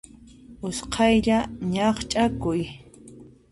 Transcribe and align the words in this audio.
Usqhaylla 0.67 1.37
ñaqch'akuy. 1.73 2.61